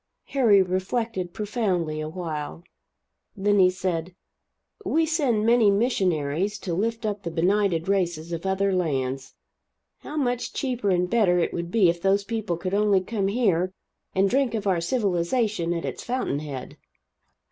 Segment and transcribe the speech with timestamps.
[0.29, 2.63] Harry reflected profoundly a while.
[3.37, 4.15] Then he said:
[4.83, 9.35] "We send many missionaries to lift up the benighted races of other lands.
[9.99, 13.73] How much cheaper and better it would be if those people could only come here
[14.15, 16.77] and drink of our civilization at its fountain head."